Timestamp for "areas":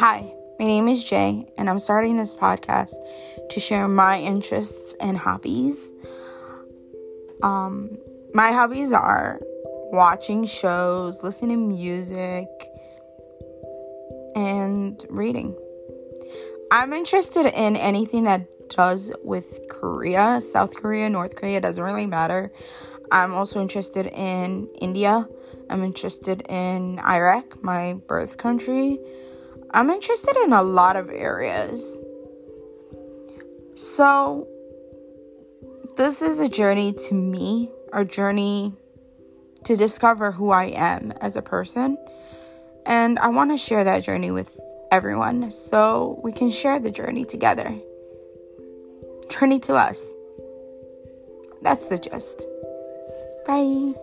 31.10-32.00